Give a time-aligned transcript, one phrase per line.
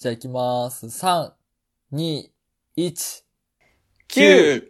[0.00, 0.86] じゃあ行きます。
[0.86, 1.32] 3、
[1.92, 2.28] 2、
[2.76, 3.22] 1。
[4.08, 4.62] 9!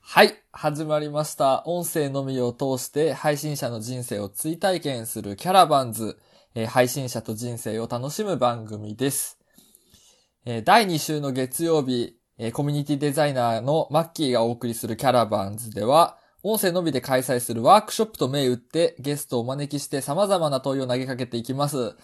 [0.00, 0.34] はい。
[0.50, 1.62] 始まりました。
[1.66, 6.18] 音声のみを通して配信者の人生を追体験するキャラバンズ。
[6.54, 9.38] えー配信者と人生を楽しむ番組です。
[10.46, 21.94] えー第2週の月曜日、えーコミュニティデザイナーのマッキーがお送りするキャラバンズでは、音声のみで開催するワークショップと銘打ってゲストをお招きして様々な問いを投げかけていきます。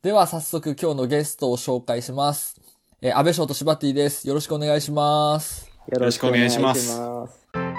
[0.00, 2.54] では早速今日のゲストを紹介します。
[3.02, 4.28] えー安倍翔と柴ティです。
[4.28, 5.68] よろしくお願いします。
[5.88, 7.78] よろしくお願いしますよろしくお願いし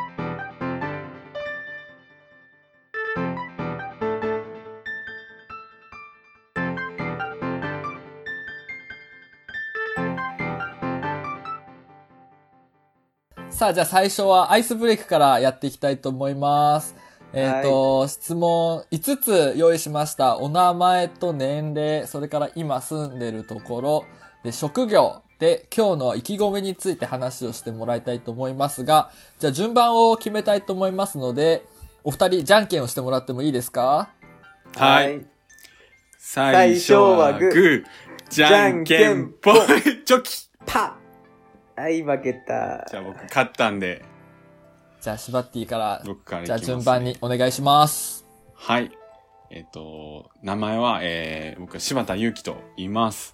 [13.47, 16.95] ますさあ、じゃあ最初はアイスブレイクからやっていきたいと思います。
[17.33, 20.37] えっ、と、質問5つ用意しました。
[20.37, 24.05] お名前と年齢、それから今住んでるところ、
[24.43, 31.63] で、職業、で、今日の意気込みについて話をしてもらいたいと思いますが、じゃあ順番を決めたいと思いますので、
[32.03, 34.09] お二人、じゃんけんをしてもらってもいいですか？
[34.75, 35.25] はい。
[36.17, 37.83] 最初はグー、
[38.29, 40.97] じゃんけんぽい、チョキパ
[41.77, 41.81] ッ。
[41.81, 42.85] はい、負けた。
[42.89, 44.03] じゃあ僕勝ったんで、
[45.01, 46.59] じゃあ、シバッティから、僕からいきじゃあ。
[46.59, 47.17] 順番に。
[47.21, 48.25] お願いします。
[48.53, 48.91] はい。
[49.49, 53.33] えっ、と、名前は、えー、僕は柴田祐樹と言います。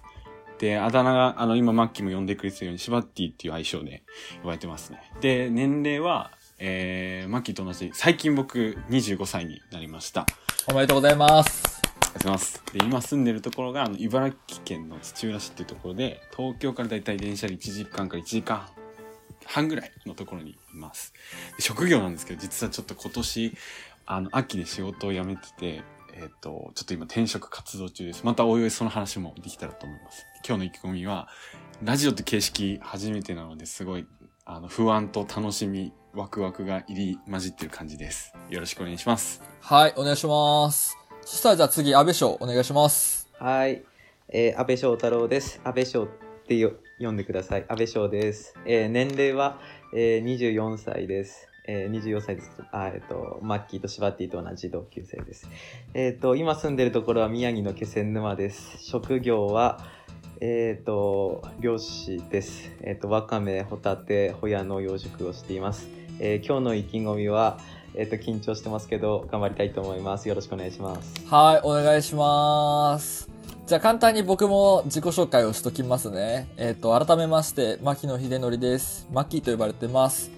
[0.60, 4.04] で、あだ名が、あの、今、マッキーも呼んでくれてるように、柴ッティっていう愛称で
[4.42, 5.00] 呼ばれてますね。
[5.20, 10.24] で、年齢は、えー、マッキーと同じ、最近僕、25歳になりました。
[10.68, 11.82] おめでとうございます。
[11.84, 12.62] ありがとうございます。
[12.72, 18.68] で、今住んでるところが、あの、茨城県の土浦市っていうところで、東京からだいたい電車で1時間から1時間
[19.46, 21.12] 半ぐらいのところにいます。
[21.56, 23.56] で職業なんですけど、実はちょっと今年、
[24.06, 25.82] あの、秋で仕事を辞めてて、
[26.14, 28.24] えっ、と、ちょっと今転職活動中です。
[28.24, 30.24] またおいおいその話もできたらと思います。
[30.46, 31.28] 今日の意気込みは、
[31.82, 34.06] ラジオって形式初めてなので、すごい、
[34.44, 38.32] あの、不安と楽しみ、ワクワクが入り混じってる感じです。
[38.48, 39.42] よろしくお願いします。
[39.60, 40.96] はい、お願いします。
[41.20, 43.28] そしたらじゃあ次、安倍翔、お願いします。
[43.38, 43.84] はい。
[44.28, 45.60] えー、安倍翔太郎です。
[45.64, 46.08] 安倍翔っ
[46.46, 47.66] てよ呼んでください。
[47.68, 48.54] 安倍翔です。
[48.64, 49.58] えー、年齢は、
[49.92, 51.48] えー、24歳です。
[51.68, 52.50] えー、24歳です。
[52.72, 55.46] あ、えっ、と、マッキーとシバティと同じ同級生です。
[55.92, 58.78] えっ、と、今住んでるところは宮城の気仙沼です。
[58.78, 59.84] 職業は、
[60.40, 62.70] えっ、と、漁師です。
[62.80, 65.88] えっ、と、わかめ、ホタテ、ホヤの養殖をしています。
[66.18, 67.58] えー、今日の意気込みは、
[67.94, 70.30] えっ、と、緊張してますけど、頑張りたいと思います。
[70.30, 71.26] よろしくお願いします。
[71.26, 73.35] はい、お願いします。
[73.66, 76.46] じゃあ簡単に僕も自己紹介をしときますね。
[76.56, 79.08] えっ、と、改めまして、牧野秀則です。
[79.12, 80.30] マッキーと呼ばれてます。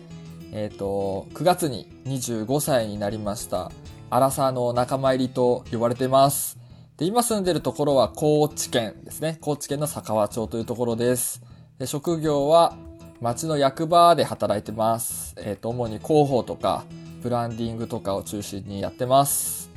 [0.50, 3.70] えっ、と、9月に25歳になりました。
[4.08, 6.56] アラサーの仲間入りと呼ばれてます。
[6.96, 9.36] で、今住んでるところは高知県ですね。
[9.42, 11.42] 高知県の佐川町というところです。
[11.78, 12.78] で、職業は
[13.20, 15.34] 町の役場で働いてます。
[15.36, 16.84] えっ、と、主に広報とか、
[17.22, 19.68] ブランディングとかを中心にやってます。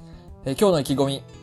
[0.46, 1.41] え今日の意気込み。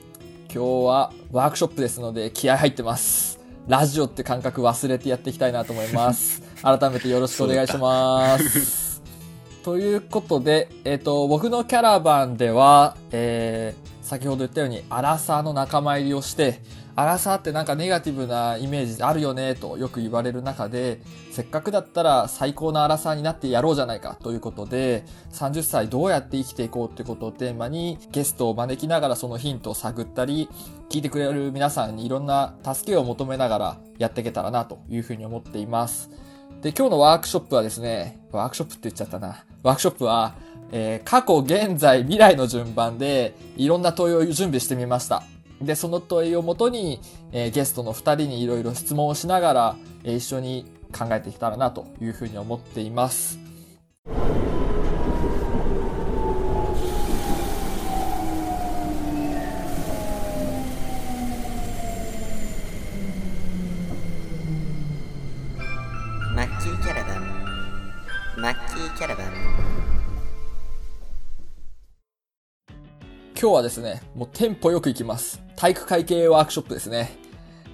[0.50, 3.38] 今日はワークショップですので気合入ってます。
[3.66, 6.42] ラジオって感覚忘れてやっていきたいなと思います。
[6.64, 9.02] 改めてよろしくお願いします。
[9.62, 16.62] ということで、えっ、と、僕のキャラバンでは、えー先ほど言ったように、アラサーの仲間入りをして、
[16.96, 30.48] アラサーってなんかネガティブなイメージあるよね、とよく言われる中で、せっかくだったら最高のアラサーになってやろうじゃないかということで、30歳どうやって生きていこうってことをテーマにゲストを招きながらそのヒントを探ったり、
[30.88, 36.08] 聞いてくれる皆さんにいろんな助けを求めながらやっていけたらなというふうに思っています。
[36.62, 39.44] で、今日のワークショップはですね、ワークショップって言っちゃったな。
[39.62, 40.34] ワークショップは、
[40.72, 45.22] えー過去、現在、未来の順番でいろんな問いを準備してみました。
[45.60, 47.00] で、その問いをもとに、
[47.32, 53.38] えーゲストの二人にいろいろ質問をしながら、えー一緒に考えていけたらなというふうに思っています。
[73.48, 75.42] 今日はですね、もうテンポよくいきます。
[75.56, 77.16] 体育会系ワークショップですね。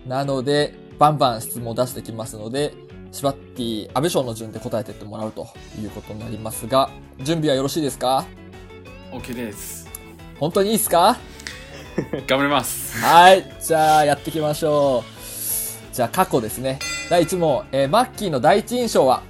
[0.07, 2.75] なので、バンバン質問を出してきますので、
[3.11, 8.25] シバッティ、安倍賞の順で答えてってもらうということになりますが、準備はよろしいですか
[9.11, 9.89] ？OK です。
[10.39, 11.17] 本当にいいですか？
[12.29, 12.97] 頑張ります。
[13.05, 13.45] はい。
[13.61, 15.93] じゃあ、やっていきましょう。
[15.93, 16.79] じゃあ、過去ですね。
[17.11, 19.25] 第1問、えーマッキーの第一印象は？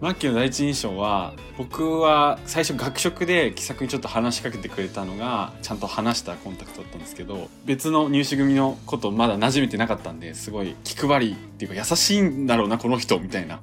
[0.00, 13.60] マッキーの第一印象は、僕は最初学食で気さくにちょっと話しかけてくれたのがちゃんと話したコンタクトだったんですけど別の入試組のことまだ馴染めてなかったんですごい気配りっていうか優しいんだろうなこの人みたいな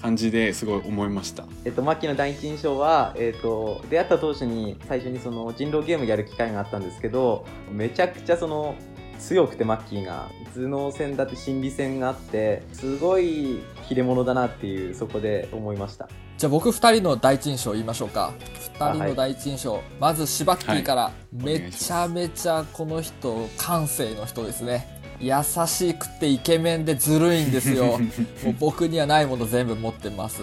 [0.00, 1.46] 感じですごい思いました。
[1.64, 8.74] えっと、マッキーの第一印象は、えっと、出会った当初に最初にその人狼ゲームやる機会があったんですけどめちゃくちゃその
[9.18, 16.08] 強くてマッキーが頭脳戦だって心理戦があってすごい切れ者だなっていうそこで思いました。
[16.36, 18.32] じゃあ僕二人の第一印象言いましょうか。
[18.78, 19.80] 二人の第一印象。
[20.00, 24.88] まず、シバッキーから、いめちゃめちゃこの人、感性の人ですね。
[25.20, 25.34] 優
[25.66, 27.98] しくてイケメンでずるいんですよ。
[28.44, 30.42] もう僕にはないもの全部持ってます。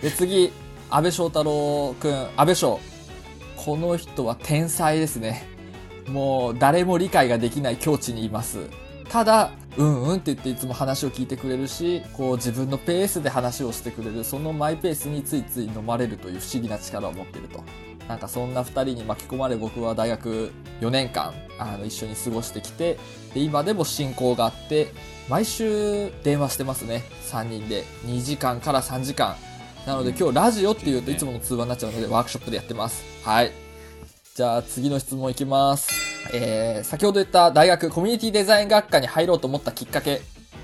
[0.00, 0.52] で、次、
[0.90, 2.80] 安倍翔太郎くん、安倍翔。
[3.56, 5.44] この人は天才ですね。
[6.06, 8.58] もう誰も理解ができない境地にいます。
[9.08, 17.62] ただ、うんうんって言っていつも話を聞いてくれるし、こう自分のペースで話をしてくれる、そのマイペースについつい飲まれるという不思議な力を持っていると。
[18.08, 20.50] なんかそんな二人に巻き込まれ僕は大学
[20.80, 22.98] 4年間あの一緒に過ごしてきて、
[23.34, 24.92] で今でも親交があって、
[25.28, 27.04] 毎週電話してますね。
[27.30, 27.84] 3人で。
[28.06, 29.36] 2時間から3時間。
[29.86, 33.04] なので今日ラジオって言うといつもの通話になっちゃうのでワークショップでやってます。
[33.24, 33.52] はい。
[34.34, 36.09] じゃあ次の質問いきます。
[36.32, 40.20] えー、先ほど言った大学コミュニティデザイン学科に入ろうと思ったきっかけ、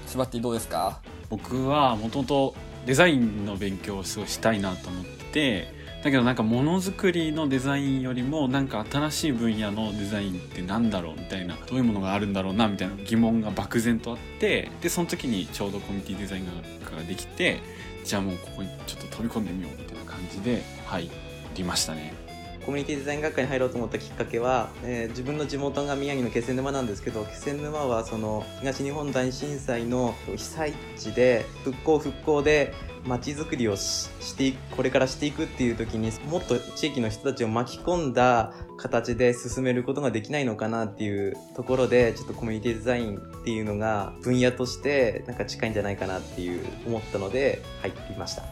[0.07, 1.01] しばってどうですか？
[1.29, 2.55] 僕はもともと
[2.87, 5.75] デザインの勉強をすごいしたいなと思ってて
[6.05, 16.47] だけどなんかものづくりのデザインよりもなんか新しい分野のデザインってなんだろうみたいなどういうものがあるんだろうなみたいな疑問が漠然とあってでその時にちょうどコミュニティデザイン
[16.81, 17.61] 学科ができて
[18.05, 21.11] じゃあもうここにちょっと飛び込んでみようみたいな感じで入
[21.57, 22.26] りましたね。
[22.67, 32.75] コミュニティデザイン学科に入ろうと思ったきっかけは、えー自分の地元が宮城の気仙沼なんですけど気仙沼はその東日本大震災の被災地で復興復興で
[33.07, 48.43] 街づくりをししていくこれからしていくっていう時にもっと地域の人たちを巻き込んだ形で進めることができないのかなっていうところでちょっとコミュニティデザインっていうのが分野としてなんか近いんじゃないかなっていう思ったので入りました。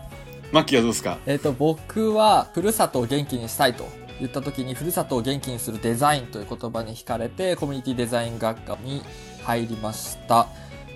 [0.52, 1.18] マッキーはどうですか？
[1.26, 3.88] えっ、と、僕は、ふるさとを元気にしたいと
[4.20, 9.02] 言った時に、ふるさとを元気にするデザインという言葉に惹かれて、コミュニティデザイン学科に
[9.42, 10.48] 入りました。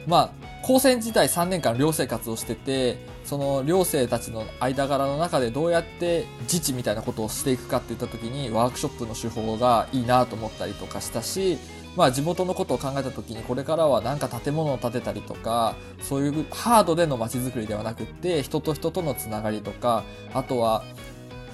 [0.07, 0.31] まあ、
[0.63, 11.59] 高専時代3年間寮生活をしてて、その寮生たちの間柄の中でどうやって自治みたいなことをしていくかって言った時に、ワークショップの手法がいいなと思ったりとかしたし、
[11.99, 20.85] まあ地元のことを考えた時にこれからはなんか建物を建てたりとかそういうハードでの街づくりではなくって人と人とのつながりとかあとは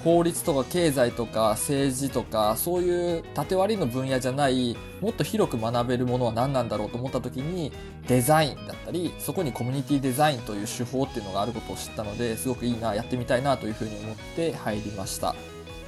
[0.05, 7.71] 法律とか経済とか政治とかそういう縦割りの分野じゃないもっと広く学べるものは何なんだろうと思った時に
[8.07, 15.35] デザインだったりそこにコミュニティデザインという手法っていうのがあることを知ったのですごくいいなやってみたいなというふうに思って入りました。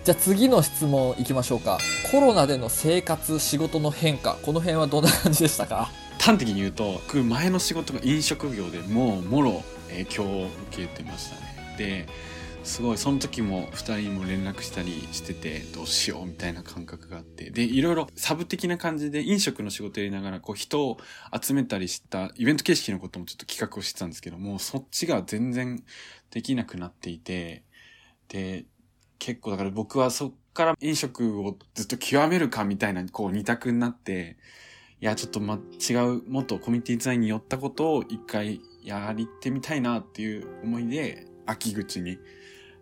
[0.04, 1.78] じゃあ次の質問いきましょうか。
[2.12, 5.92] コロナでの生活仕事の変化この辺はどんな感じでしたか？
[6.20, 11.76] 端的に言うと僕前の仕事が飲食業でもうもろ影響を受けてましたね。
[11.78, 12.08] で
[12.68, 12.98] すごい。
[12.98, 17.50] その時も2人にも連絡したりしててどうしようみたいな感覚があって。
[17.50, 20.98] でいろいろサブ的な感じで飲食の仕事やりながらこう人を
[21.42, 25.84] 集めたりしたイベント形式のこともちょっと企画をしてたんですけどもそっちが全然
[26.32, 27.64] できなくなっていて。
[28.28, 28.66] で
[29.20, 34.38] 結構だから僕はそっから飲食をずっと極めるかみたいなこう二択になって
[35.00, 35.60] いや、ちょっとま、
[35.90, 42.18] 違う、もっとコミュニティデザインに寄ったことを一回やりてみたいなっていう思いで、秋口に、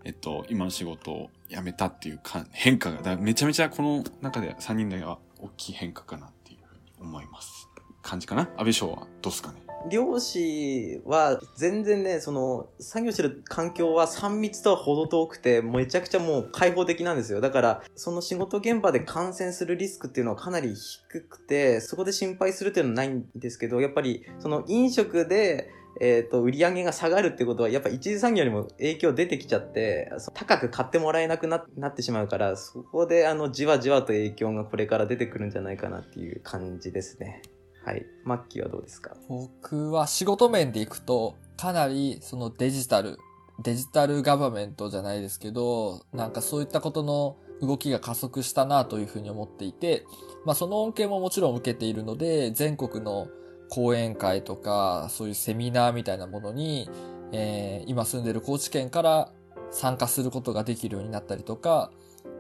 [0.06, 7.68] えっと、今の仕事を辞めたっていうか変化が、だめちゃめちゃこの中で3人では大きい変化かなっていうふうに思います。
[8.04, 8.44] 感じかな？
[8.56, 9.64] 安倍翔はどうすかね？
[9.90, 17.42] 漁師は全然ねその作業してる環境は3密とは程遠くてめちゃくちゃもう開放的なんですよ。
[17.42, 25.70] だからその仕事現場で感染するリスクっていうのはかなり低くてそこで心配するっていうのはないんですけどやっぱりその飲食で
[26.02, 37.42] えー、と売り上げが下がるってことはやっぱ一次産業にも影響出てきちゃって高く買ってもらえなくななってしまうからそこであのじわじわと影響がこれから出てくるんじゃないかなっていう感じですね。
[37.86, 38.06] はい。
[38.24, 39.16] マッキーはどうですか？
[39.30, 43.20] 僕は仕事面でいくと、かなりそのデジタル、
[43.62, 50.04] デジタルガバメントじゃないですけど、なんかそういったことの動きが加速したなというふうに思っていて、
[50.46, 53.28] まあその恩恵ももちろん受けているので、全国の
[53.70, 56.90] 講演会とか、そういうセミナーみたいなものに、
[57.32, 59.32] えー今住んでる高知県から
[59.72, 61.92] 参加することができるようになったりとか、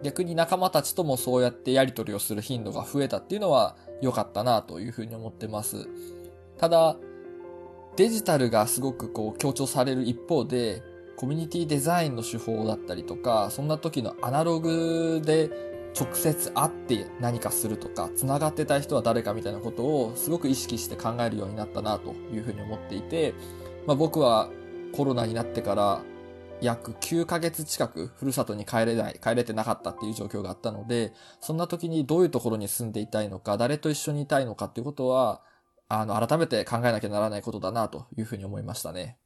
[0.03, 5.87] 逆に仲間たちともそうやってやり取りをする頻度が増えたっていうのは良かったなというふうに思ってます。
[6.57, 6.97] ただ、
[7.95, 10.81] デジタルがすごくこう強調される一方で、
[11.17, 15.49] コミュニティデザインの手法だったりとか、そんな時のアナログで
[15.97, 23.33] 直接会って何かするとか、繋がってた人は誰かみたいなことをすごく意識して考えるようになったなというふうに思っていて、
[23.87, 24.49] まあ僕は
[24.93, 26.01] コロナになってから
[26.61, 35.41] 約9ヶ月近くふるさとに帰れない、帰れてなかったっていう状況があったので、そんな時にどういうところに住んでいたいのか、誰と一緒にいたいのかっていうことは、
[35.87, 39.17] あの、改めて考えなきゃならないことだなというふうに思いましたね。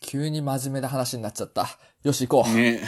[0.00, 1.68] 急に真面目な話になっちゃった。
[2.02, 2.54] よし行こう。
[2.54, 2.80] ね。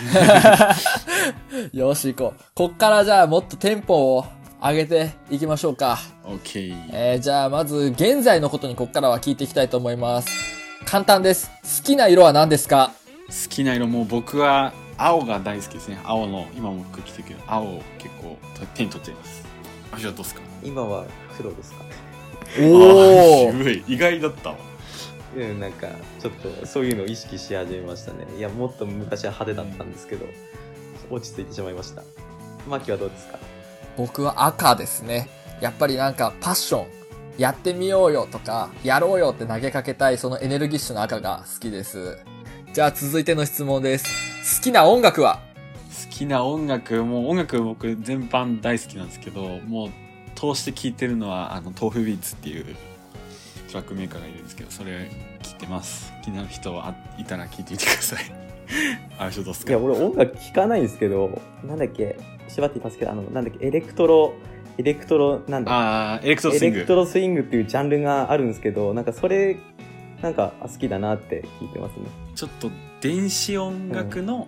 [1.72, 2.42] よし行こう。
[2.54, 4.24] こっからじゃあもっとテンポを
[4.60, 5.98] 上げていきましょうか。
[6.24, 6.74] オッケー。
[6.92, 10.28] えー、じゃあまず現在のことにこっからは聞いていきたいと思います。
[10.86, 11.50] 簡単です。
[11.62, 12.92] 好きな色は何ですか？
[13.28, 15.98] 好きな色もう僕は青が大好きですね。
[16.04, 18.38] 青の、今も服着てるけど、青を結構
[18.74, 19.42] 手に取っちゃいます。
[19.92, 20.40] あ、じゃあどうですか？
[20.62, 21.04] 今は
[21.36, 21.76] 黒ですか？
[22.56, 23.84] あー渋い。
[23.86, 24.56] 意外だったわ。
[25.34, 25.88] うん、なんか、
[26.20, 28.26] ちょっとそういうのを意識し始めましたね。
[28.36, 30.26] いや、もっと昔は派手だったんですけど、
[31.10, 32.02] 落ち着いてしまいました。
[32.68, 33.38] マキはどうですか？
[33.96, 35.28] 僕は赤ですね。
[35.60, 36.86] やっぱりなんかパッション、
[37.38, 42.18] やってみようよとか、やろうよって投げかけたいそのエネルギッシュな赤が好きです。
[42.72, 44.58] じゃあ続いての質問です。
[44.58, 45.40] 好きな音楽は？
[46.04, 49.90] 好きな音楽、もう音楽僕全般大好きなんですけど、もう
[50.34, 52.76] 通して聴いてるのは、あの、豆腐ビーツっていう
[53.72, 55.10] トラックメーカーがいるんですけど、それ
[55.42, 56.12] 聴いてます。
[56.22, 58.24] 気になる人はいたら聴いてみてください。
[59.18, 59.70] あれどうですか？
[59.72, 62.16] いや、俺音楽聴かないんですけど、なんだっけ、
[62.48, 64.34] 縛って助けあの、なんだっけ、エレクトロ、
[64.78, 65.72] エレクトロ、なんだ？
[65.72, 66.76] ああ、エレクトロスイング。
[66.76, 69.56] レクトロスイングっていうジャンルがあるんですけど、なんかそれ、
[70.22, 72.06] なんかあ好きだなって聞いてますね。
[72.34, 74.46] ちょっと電子音楽の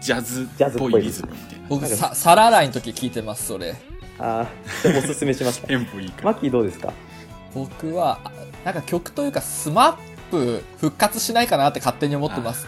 [0.00, 1.66] ジャズジャズっぽいリズムみたいな。
[1.68, 3.74] 僕なんかさ、皿洗いの時聞いてます、それ。
[4.18, 4.48] ああ、
[4.98, 5.66] おすすめしました。
[5.68, 6.32] テンポいいから。
[6.32, 6.92] マッキーどうですか？
[7.54, 8.30] 僕は、あ
[8.64, 9.96] なんか曲というかスマッ
[10.30, 12.66] プ復活しないかなって勝手に思ってます。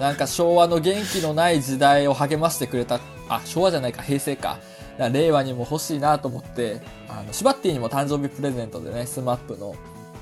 [0.00, 4.58] なんか昭和の元気のない時代を励ましてくれた、あ、昭和じゃないか、平成か。
[4.92, 9.74] だから令和にも欲しいなと思って、あの、シュバッティにも誕生日プレゼントでね、 SMAPの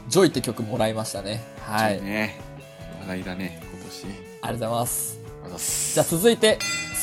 [0.09, 1.43] Joy って曲もらいましたね。
[1.63, 1.85] はい。
[1.85, 2.41] ありがとうね。
[3.01, 4.53] 話題だね、今年。
[4.53, 5.19] ございます。
[5.45, 6.59] あざっすじゃあ続いて、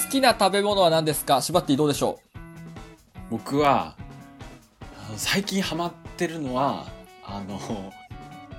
[0.05, 1.41] 好きな食べ物は何ですか？
[1.41, 2.19] シュバッティどうでしょ
[3.29, 3.95] 僕は、
[5.15, 6.85] 最近ハマってるのは、
[7.25, 7.59] あの、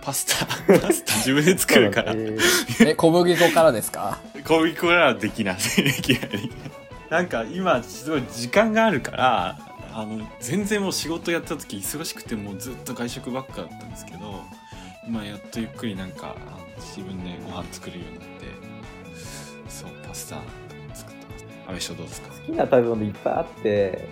[0.09, 0.47] パスタ、
[0.81, 2.15] パスタ自分で作るから
[2.81, 4.19] え、小麦粉からですか？
[4.47, 5.57] 小麦粉からはできない。
[5.77, 6.51] できない。
[7.11, 9.59] なんか今、すごい時間があるから、
[9.93, 14.41] あの、全然もう仕事やってた時忙しくてもうずっと外食ばっかだったんですけど、
[15.07, 16.35] 今やっとゆっくりなんか、
[16.79, 18.47] 自分でご飯作るようになって、
[19.69, 20.37] そう、パスタ
[20.97, 21.45] 作ってます。
[21.67, 22.29] 安倍翔どうですか？
[22.31, 24.09] 好きな食べ物いっぱいあって、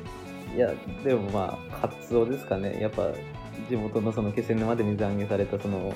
[0.54, 0.70] いや、
[1.02, 2.78] でもまあ、カツオですかね。
[2.82, 3.08] やっぱ、
[3.68, 5.94] 地元のその気仙沼で水揚げされたその、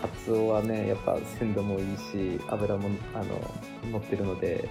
[0.00, 3.54] カツオはね、やっぱ鮮度もいいし、油も、あの、
[3.90, 4.68] 乗ってるので、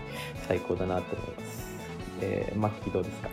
[0.48, 1.66] 最高だなと思います。
[2.22, 3.30] えー、マッキーどうですか？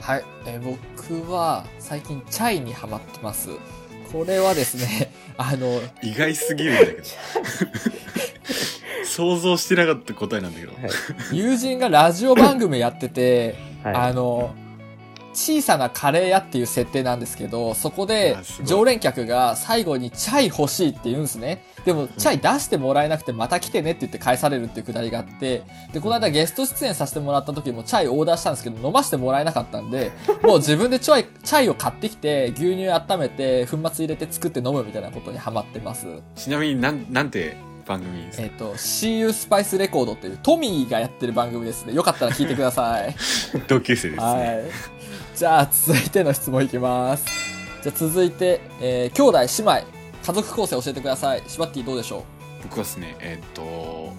[0.00, 3.50] はい、えー僕は最近チャイにハマってます。
[4.12, 6.98] これはですね、 あの、意外すぎるんだけど。
[9.04, 10.72] 想像してなかった答えなんだけど。
[10.72, 10.78] は
[11.32, 11.36] い。
[11.36, 13.94] 友人がラジオ番組やってて、はい。
[13.94, 14.54] あの、
[15.32, 21.64] 小さなカレー屋っていう設定なんですけど、そこで常連客が最後にチャイ欲しいって言うんですね。
[21.84, 36.06] でも、チャイ出してもらえなくてまた来てねって言って返されるっていうくだりがあって、で、この間ゲスト出演させてもらった時もチャイオーダーしたんですけど、飲ませてもらえなかったんで、もう自分でチャイ、チャイを買ってきて、牛乳温めて、粉末入れて作って飲むみたいなことにハマってます。
[36.36, 37.56] ちなみになん、なんて
[37.86, 38.44] 番組ですか？
[38.44, 41.94] えっ、と、CU スパイスレコードっていうトミーがやってる番組ですね。
[41.94, 43.14] よかったら聞いてください。
[43.68, 44.26] 同級生ですね。
[44.26, 44.64] はい。
[45.36, 47.24] じゃあ、続いての質問いきます。
[47.82, 49.86] じゃあ、続いて、えー、兄弟、姉妹、
[50.26, 51.42] 家族構成教えてください。
[51.46, 52.24] シュバッティどうでしょ
[52.62, 54.12] 僕はですね、えーっと、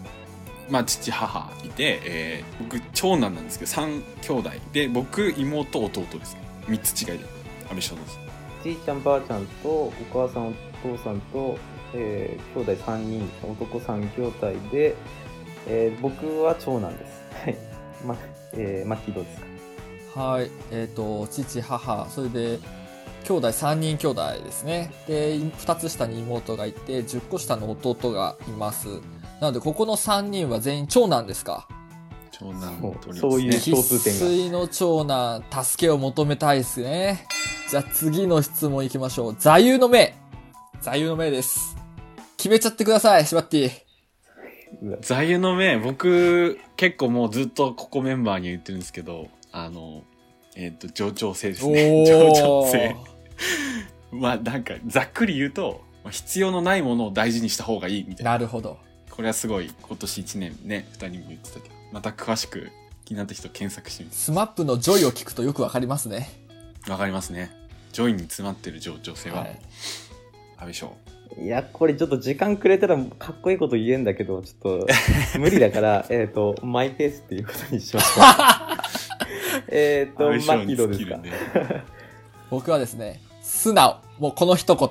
[0.69, 6.41] まあ、父、母いて、えー僕、長男なんですけど、3兄弟で、僕、妹、弟ですね。
[6.69, 7.25] 3つ違いで。
[7.65, 8.19] 安倍翔です。
[8.63, 10.51] じいちゃんばあちゃんとお母さんお
[10.95, 11.57] 父さんと、
[11.93, 14.95] えー、兄弟3人男3兄弟で、
[15.67, 17.57] えー僕は長男ですはい
[18.05, 18.17] ま
[18.53, 19.45] えー、マッキーどうですか？
[20.15, 20.49] うはい。
[20.71, 22.59] えっ、と、父、母、それで、
[23.23, 24.91] 兄弟3人兄弟ですね。
[25.07, 28.87] で、2つ下に妹がいて、10個下の弟がいます。
[29.39, 31.65] なので、ここの3人は全員長男ですか？
[32.31, 33.75] 長男そうの通りそういうですね。
[33.75, 37.25] 共通点が生粋の長男、助けを求めたいですね。
[37.69, 39.35] じゃあ次の質問いきましょう。
[39.39, 40.13] 座右の銘。
[40.81, 41.77] 座右の銘です。
[42.41, 45.01] 決めちゃってください、シュバッティ。
[45.01, 50.03] 座右の銘、僕、結構もうずっとここメンバーに言ってるんですけど、あの、
[50.55, 52.03] えーっと、冗長性ですね。
[52.07, 52.95] 冗長性。
[54.11, 58.31] まあ、なんか、ざっくり言うと、まあ必要のないものを大事にした方がいいみたいな。
[58.31, 58.79] なるほど。
[59.11, 62.71] これはすごい今年1年ね2人も言ってたけどまた詳しく
[63.05, 66.29] 気になった人検索してみて SMAPの Joyを聞くとよくわかりますね。
[66.87, 67.51] わかりますね
[67.91, 69.59] Joyに詰まってる女女性は、はい。
[70.57, 70.95] 安倍翔
[71.39, 74.87] いや、これちょっと時間くれたらかっこいいこと言えんだけど、ちょっと
[75.39, 78.25] 無理だから、 えっと、マイペースっていうことにしましょう。
[79.71, 81.19] えっと、マッキーどうですか？
[82.51, 83.97] 僕はですね、素直。
[84.19, 84.89] もうこの一言。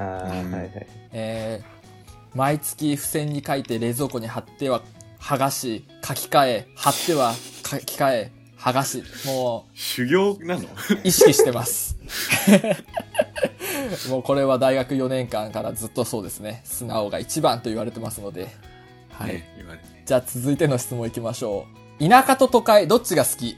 [0.00, 0.86] ああ、うんはいはい。
[1.12, 4.82] えー、毎月付箋に書いて冷蔵庫に貼っては
[5.20, 9.02] 剥がし、書き換え、貼っては書き換え、剥がし。
[9.26, 10.62] も修行なの？
[10.64, 10.68] う、
[11.04, 11.96] 意識してます。
[14.10, 16.62] もうこれは大学4年間からずっとそうですね。
[16.64, 18.48] 素直が一番と言われてますので。
[19.10, 19.42] はい。
[20.04, 21.66] じゃあ続いての質問いきましょ
[22.00, 22.08] う。
[22.08, 23.56] 田舎と都会、どっちが好き？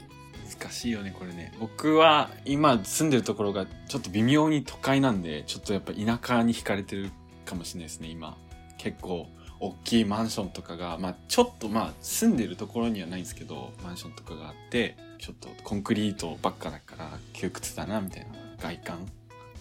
[0.59, 7.11] 難しいよねこれね僕は今住んでるところがちょっと微妙に都会なんでちょっとやっぱ田舎に惹かれてる
[7.45, 8.37] かもしれないですね今
[8.77, 9.27] 結構
[9.61, 18.27] 大きいマンションとかがまあちょっとまあ住んでるところにはないんですけどマンションとかがあってちょっとコンクリートばっかだから窮屈だなみたいな
[18.61, 19.07] 外観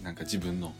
[0.03, 0.73] なんか自分の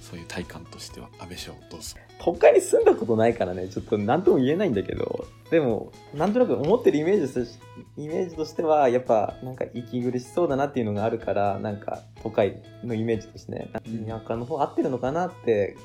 [0.00, 7.58] そういう体感としては安倍翔どうぞ都会に住んだことないからね、ちょっと何とも言えないんだけど、でも、なんとなく思ってるイメージとし
[7.96, 13.68] イメージとしては、やっぱ、なんか息苦しそうだなっていうのがあるから、なんか、都会のイメージとしてね、
[14.06, 15.76] 田舎の方合ってるのかなって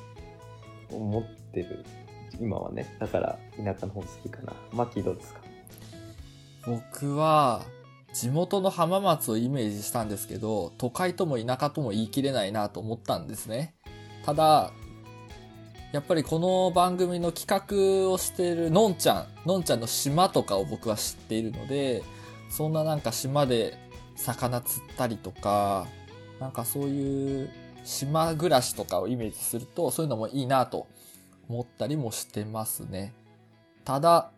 [0.90, 1.84] 思ってる、
[2.40, 2.96] 今はね。
[3.00, 4.52] だから、田舎の方好きかな。
[4.72, 5.40] マッキーどうですか？
[6.66, 7.64] 僕は、
[8.12, 13.74] 地元の浜松をイメージしたんですけど、都会とも田舎とも言い切れないなと思ったんですね。
[14.24, 14.72] ただ、
[15.92, 22.02] やっぱりこの番組の企画をしているのんちゃん、のんちゃんの島とかを僕は知っているので、
[22.48, 23.76] そんななんか島で
[24.16, 25.86] 魚釣ったりとか、
[26.40, 27.50] なんかそういう
[27.84, 30.86] 島暮らしとかをイメージすると、そういうのもいいなと
[31.48, 33.14] 思ったりもしてますね。
[33.84, 34.30] ただ、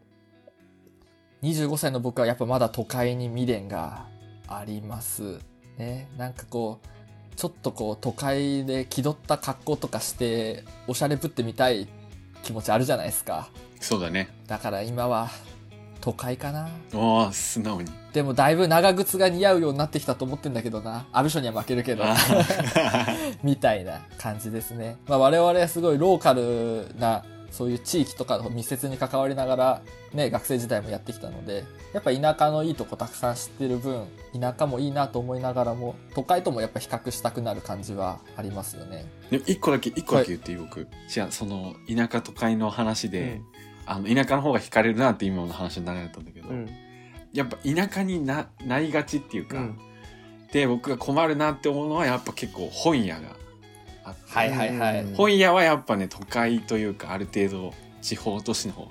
[1.43, 4.07] 25歳の僕はやっぱまだ都会に未練が
[4.47, 5.41] あります。
[5.77, 6.09] ね。
[6.17, 11.89] なんかこう、ちょっとこう都会で気取った格好とかして、おしゃれぶってみたい
[12.43, 13.49] 気持ちあるじゃないですか。
[13.81, 15.29] そうだねだから今は
[16.01, 16.69] 都会かな。
[16.93, 21.07] おー素直にでもだいぶ長靴が似合うようになってきたと思ってんだけどな。
[21.13, 22.05] 安倍所には負けるけど。
[23.43, 24.99] みたいな感じですね。
[25.07, 29.83] まあ我々はすごいローカルな、そういう地域とかの密接に関わりながら、
[30.15, 39.05] ね、学生時代もやってきたので、やっぱ田舎のいいとこたくさん知ってる分、田舎もいいなと思いながらも、都会ともやっぱ比較したくなる感じはありますよね。
[39.47, 40.89] 一個だけ一個だけ言っていい僕？
[41.09, 43.43] じゃあその田舎都会の話で、
[43.85, 46.71] あの田舎の方が惹かれるなって今の話の流れだったんだけど、うん。
[47.33, 49.79] やっぱ田舎にななりがちっていうか、うん。
[50.53, 53.37] で僕が困るなって思うのはやっぱ結構本屋が
[54.05, 55.05] あって、はいはいはい。
[55.05, 58.91] うん本屋はやっぱね都会というかある程度地方都市の方が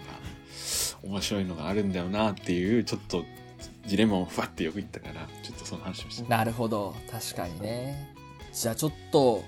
[1.04, 3.24] 面白いのがあるんだよなっていうちょっと
[3.86, 6.96] ジレンマをふわってよく言ったからちょっとその話をしてなるほど。
[7.12, 8.14] 確かにね。
[8.54, 9.46] じゃあちょっと、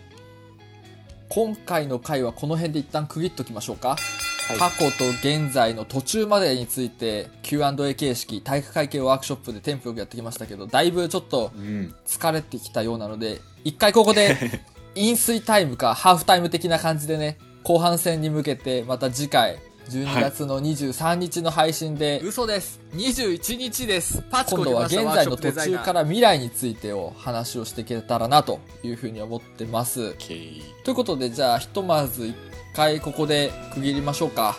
[1.28, 3.90] 今回の回はこの辺で一旦区切っときましょうか。
[3.90, 14.36] はい過去と現在の途中までについて Q&A 形式体育会系ワークショップでテンポよくやってきましたけどだいぶちょっとうん疲れてきたようなので一回ここで
[14.96, 22.80] 飲水タイムかハーフタイム的な感じでね後半戦に向けてまた次回12月の23日の配信で、嘘です。
[22.94, 24.22] 21日です。
[24.32, 30.14] パチコ今度は現在の途中から未来についてを話をしていけたらなというふうに思ってます。
[30.14, 32.36] ということでじゃあひとまず一
[32.74, 34.56] 回ここで区切りましょうか。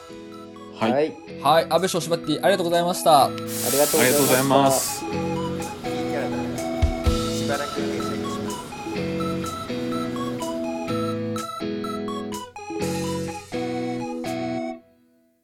[0.79, 1.17] はい、はい。
[1.43, 3.27] はい、安倍翔柴ッティありがとうございました。
[3.27, 3.41] ありが
[3.87, 5.34] とうありがとうございます